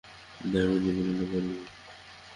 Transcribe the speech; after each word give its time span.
দামিনী 0.43 0.91
বলিল, 0.97 1.19
পারিব। 1.31 1.57